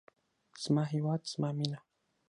[0.63, 1.79] زما هیواد زما مینه.